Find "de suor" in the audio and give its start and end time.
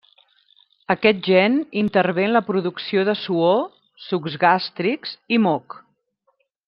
3.11-3.61